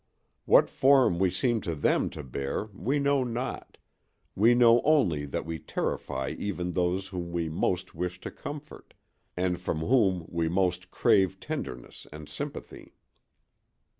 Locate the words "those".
6.71-7.09